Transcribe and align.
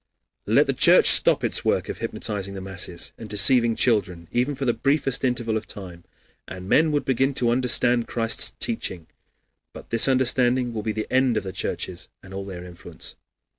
Let 0.47 0.65
the 0.65 0.73
Church 0.73 1.05
stop 1.09 1.43
its 1.43 1.63
work 1.63 1.87
of 1.87 1.99
hypnotizing 1.99 2.55
the 2.55 2.59
masses, 2.61 3.11
and 3.19 3.29
deceiving 3.29 3.75
children 3.75 4.27
even 4.31 4.55
for 4.55 4.65
the 4.65 4.73
briefest 4.73 5.23
interval 5.23 5.57
of 5.57 5.67
time, 5.67 6.05
and 6.47 6.67
men 6.67 6.91
would 6.91 7.05
begin 7.05 7.35
to 7.35 7.51
understand 7.51 8.07
Christ's 8.07 8.55
teaching. 8.59 9.05
But 9.73 9.91
this 9.91 10.07
understanding 10.07 10.73
will 10.73 10.81
be 10.81 10.91
the 10.91 11.05
end 11.13 11.37
of 11.37 11.43
the 11.43 11.53
churches 11.53 12.09
and 12.23 12.33
all 12.33 12.45
their 12.47 12.63
influence. 12.63 13.15